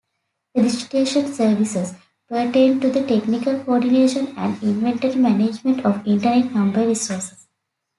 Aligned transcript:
Registration 0.55 1.31
services 1.31 1.93
pertain 2.27 2.79
to 2.79 2.89
the 2.89 3.05
technical 3.05 3.63
coordination 3.63 4.29
and 4.35 4.57
inventory 4.63 5.13
management 5.13 5.85
of 5.85 6.07
Internet 6.07 6.55
number 6.55 6.87
resources. 6.87 7.45